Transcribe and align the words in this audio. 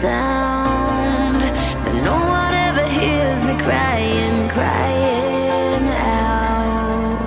sound, 0.00 1.42
but 1.84 1.92
no 2.02 2.14
one 2.14 2.54
ever 2.54 2.86
hears 2.88 3.44
me 3.44 3.54
crying, 3.58 4.48
crying 4.48 5.88
out. 5.88 7.20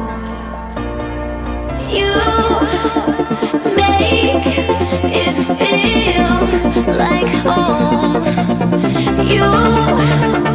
You 1.98 2.14
make 3.76 4.48
it 5.22 5.36
feel 5.60 6.34
like 6.98 7.32
home. 7.46 8.24
You 9.30 10.53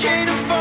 can't 0.00 0.30
afford 0.30 0.59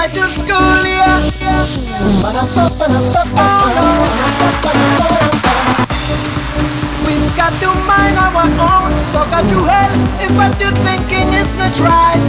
right 0.00 0.14
to 0.14 0.26
school, 0.28 0.82
yeah. 0.86 1.20
We've 7.06 7.36
got 7.36 7.52
to 7.60 7.70
mind 7.84 8.16
our 8.16 8.46
own, 8.72 8.92
so 9.10 9.18
got 9.28 9.44
to 9.52 9.58
help 9.72 9.92
if 10.24 10.30
what 10.38 10.52
you're 10.60 10.78
thinking 10.88 11.28
is 11.34 11.52
not 11.60 11.76
right. 11.80 12.22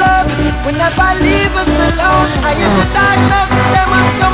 Love 0.00 0.30
will 0.64 0.78
never 0.84 1.10
leave 1.20 1.54
us 1.62 1.74
alone. 1.88 2.30
I 2.48 2.52
in 2.64 2.72
the 2.80 2.86
darkness, 2.96 3.50
there 3.72 3.88
must 3.92 4.20
come. 4.20 4.33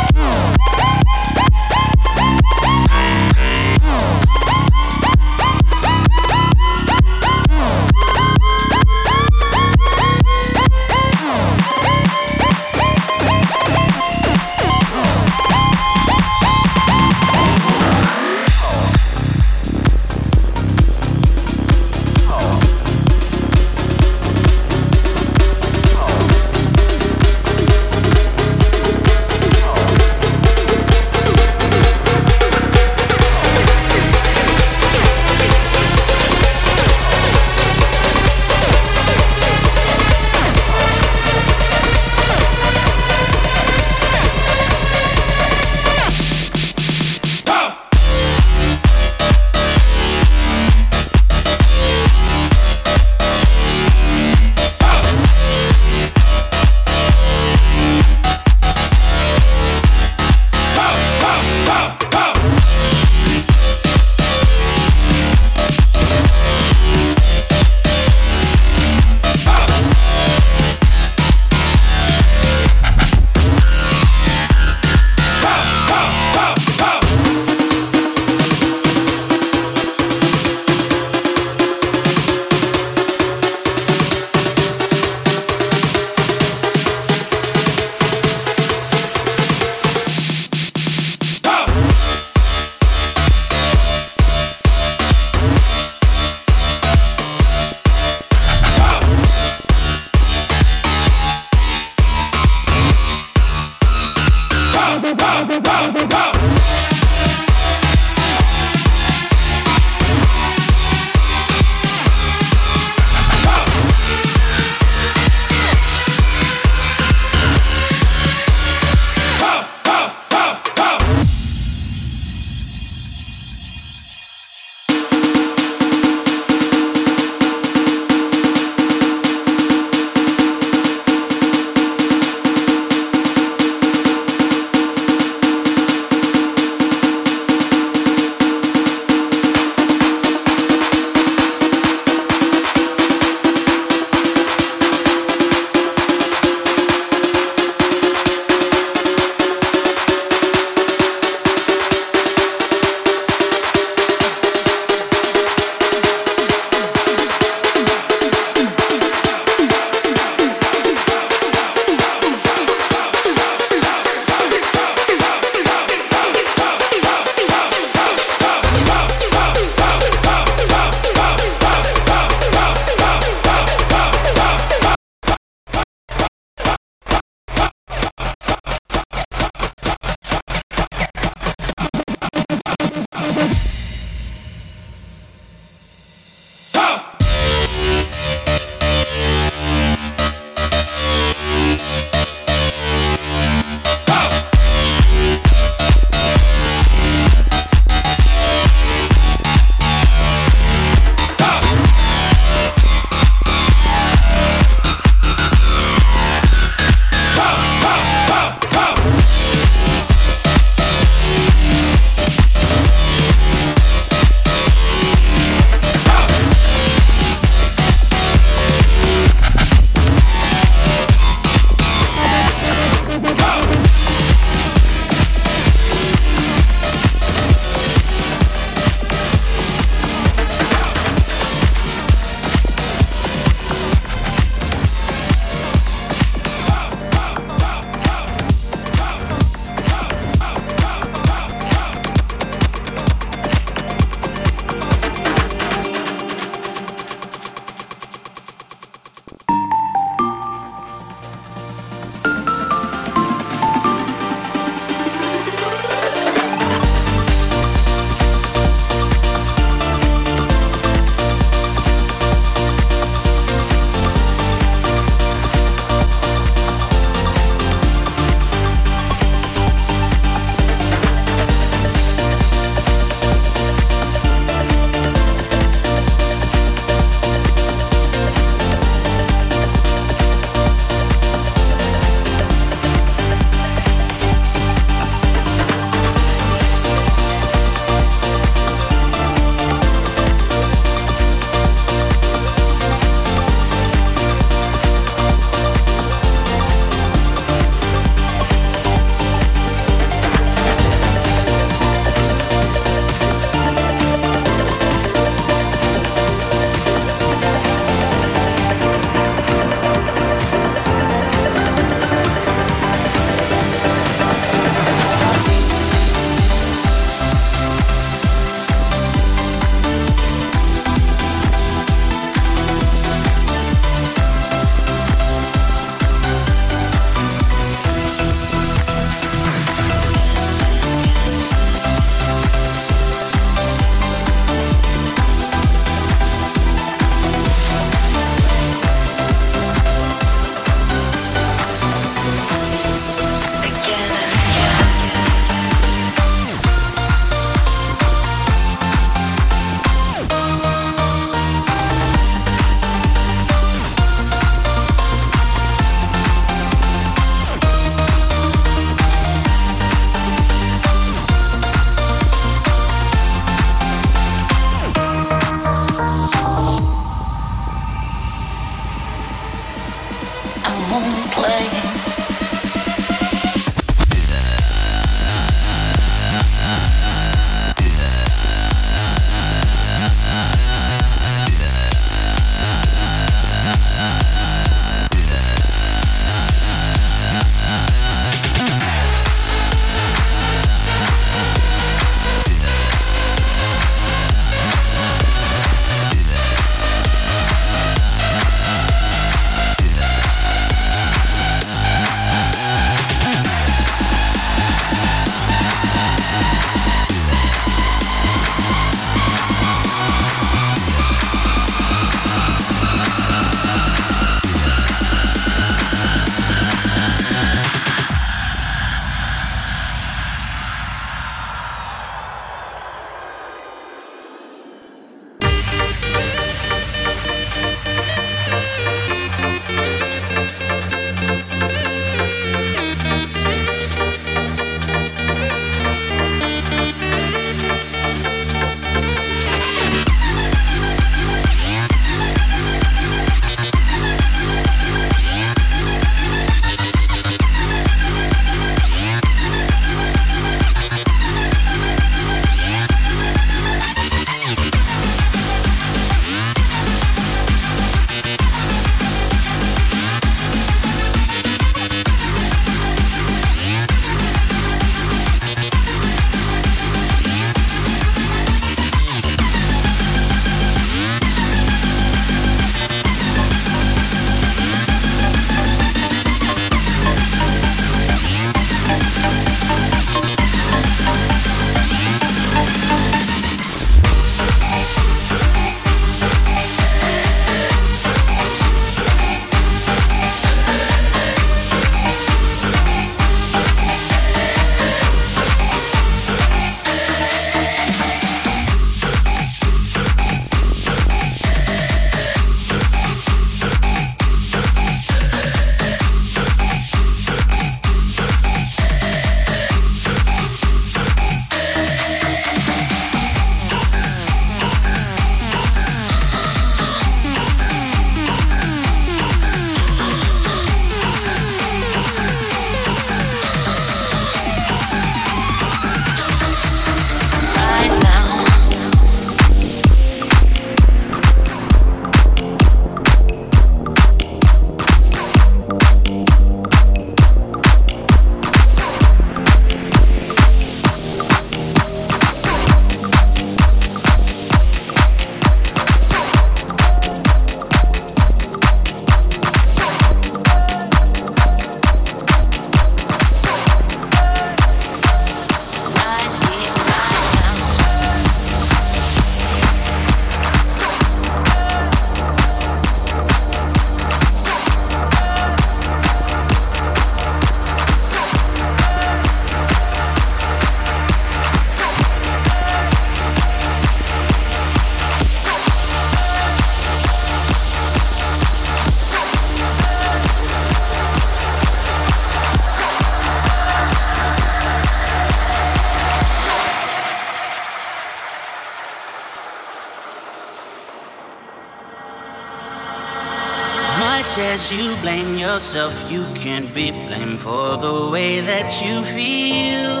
As 594.38 594.72
you 594.72 594.96
blame 595.02 595.36
yourself, 595.36 596.10
you 596.10 596.24
can't 596.34 596.72
be 596.74 596.90
blamed 596.90 597.40
for 597.40 597.76
the 597.76 598.08
way 598.10 598.40
that 598.40 598.68
you 598.80 599.02
feel. 599.02 600.00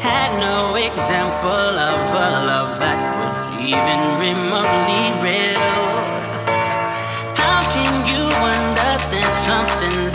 Had 0.00 0.30
no 0.40 0.74
example 0.74 1.72
of 1.92 2.00
a 2.14 2.28
love 2.48 2.78
that 2.78 3.00
was 3.20 3.38
even 3.60 4.00
remotely 4.24 5.04
real. 5.20 5.84
How 7.36 7.60
can 7.74 7.94
you 8.08 8.24
understand 8.56 9.34
something 9.48 10.13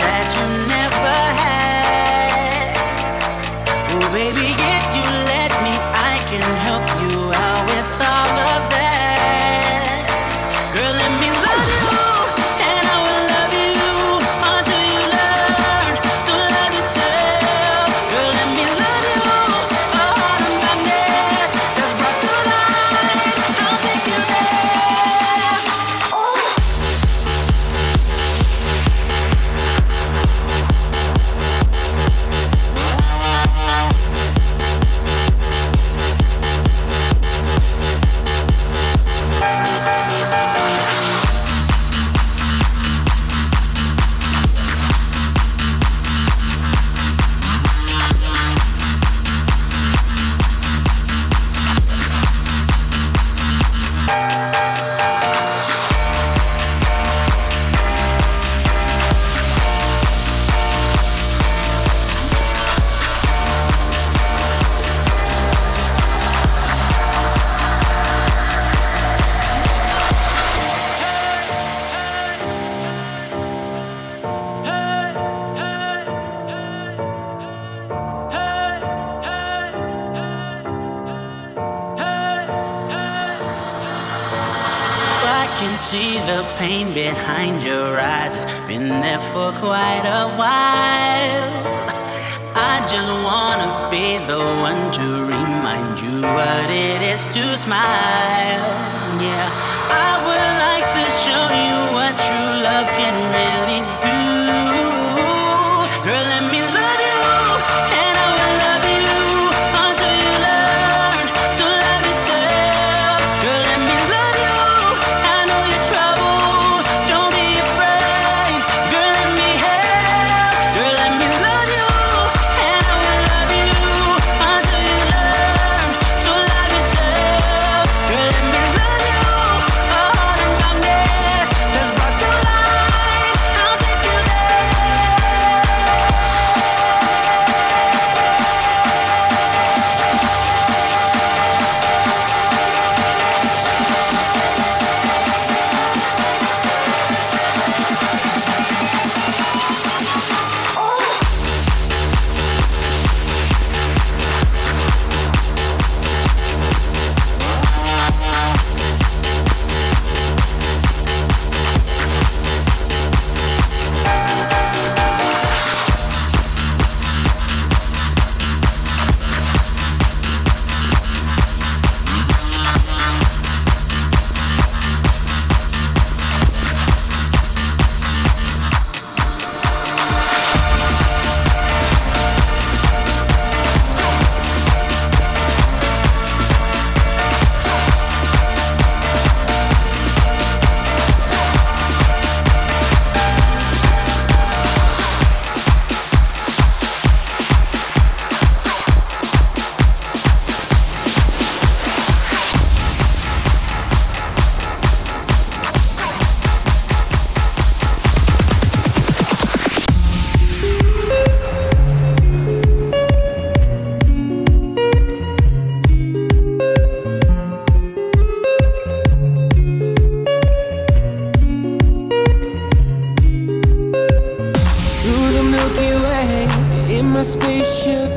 my 227.20 227.24
spaceship, 227.24 228.10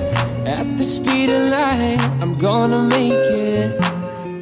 at 0.48 0.78
the 0.78 0.84
speed 0.84 1.30
of 1.30 1.50
light, 1.50 2.00
I'm 2.22 2.38
gonna 2.38 2.84
make 2.84 3.12
it. 3.12 3.78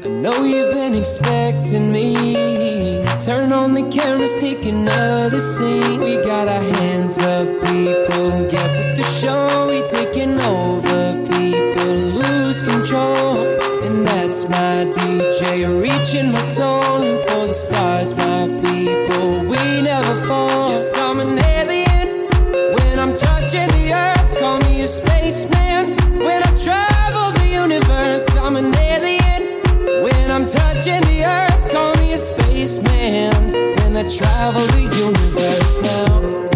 I 0.06 0.08
know 0.08 0.44
you've 0.44 0.72
been 0.72 0.94
expecting 0.94 1.92
me. 1.92 3.04
Turn 3.26 3.52
on 3.54 3.74
the 3.74 3.90
cameras, 3.90 4.36
take 4.36 4.64
another 4.68 5.40
scene. 5.40 6.00
We 6.00 6.18
got 6.18 6.48
our 6.48 6.62
hands 6.78 7.18
up, 7.18 7.48
people. 7.66 8.30
Get 8.56 8.70
with 8.78 8.94
the 9.00 9.08
show, 9.20 9.66
we 9.68 9.82
taking 9.98 10.40
over, 10.40 11.00
people. 11.34 11.94
Lose 12.22 12.62
control, 12.62 13.40
and 13.86 14.06
that's 14.08 14.48
my 14.48 14.86
DJ. 14.96 15.44
Reaching 15.86 16.32
my 16.32 16.44
soul 16.58 17.02
and 17.02 17.20
for 17.28 17.48
the 17.48 17.58
stars, 17.66 18.14
my 18.14 18.46
people. 18.68 19.40
We 19.40 19.82
never 19.82 20.16
fall. 20.28 20.70
Yes, 20.70 20.96
I'm 21.00 21.20
an 21.20 21.40
alien. 21.40 22.28
When 22.76 23.00
I'm 23.00 23.16
touching 23.16 23.70
the 23.70 23.94
earth, 23.94 24.21
call 24.42 24.58
me 24.62 24.82
a 24.82 24.88
spaceman. 24.88 25.96
When 26.18 26.42
I 26.42 26.52
travel 26.66 27.32
the 27.40 27.48
universe, 27.48 28.28
I'm 28.38 28.56
an 28.56 28.76
alien. 28.76 29.62
When 30.04 30.32
I'm 30.32 30.48
touching 30.48 31.02
the 31.02 31.24
earth, 31.24 31.72
call 31.72 31.94
me 32.02 32.14
a 32.14 32.18
spaceman. 32.18 33.52
When 33.78 33.96
I 33.96 34.04
travel 34.18 34.66
the 34.76 34.84
universe 35.06 35.82
now. 35.84 36.51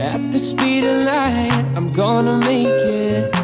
At 0.00 0.32
the 0.32 0.38
speed 0.38 0.84
of 0.84 0.96
light, 1.04 1.64
I'm 1.76 1.92
gonna 1.92 2.36
make 2.38 2.66
it. 2.66 3.34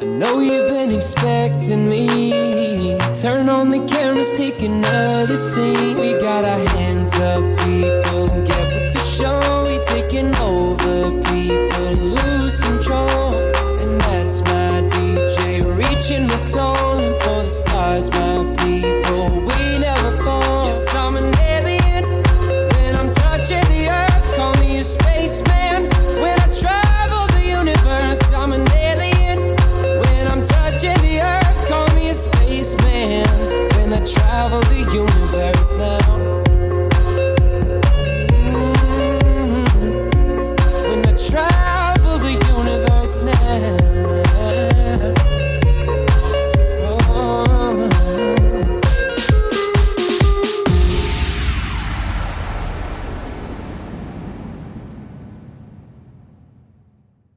I 0.00 0.04
know 0.04 0.40
you've 0.40 0.68
been 0.68 0.92
expecting 0.92 1.88
me. 1.88 2.96
Turn 3.20 3.48
on 3.48 3.70
the 3.70 3.80
cameras, 3.86 4.32
take 4.32 4.62
another 4.62 5.36
scene. 5.36 5.98
We 5.98 6.12
got 6.14 6.44
our 6.44 6.62
hands 6.76 7.14
up, 7.14 7.42
people. 7.66 8.28
Get 8.50 8.64
with 8.72 8.92
the 8.96 9.04
show, 9.16 9.40
we 9.66 9.74
taking 9.94 10.32
over, 10.36 10.96
people. 11.32 11.90
Lose 12.18 12.60
control, 12.60 13.34
and 13.82 14.00
that's 14.00 14.40
my 14.42 14.74
DJ. 14.94 15.64
Reaching 15.82 16.26
my 16.28 16.36
soul, 16.36 16.98
and 17.04 17.16
for 17.22 17.42
the 17.48 17.50
stars, 17.50 18.10
my 18.12 18.36
people. 18.62 19.24
We 19.48 19.57